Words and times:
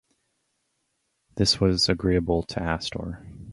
This 1.35 1.61
was 1.61 1.87
agreeable 1.87 2.41
to 2.41 2.59
Astor. 2.59 3.23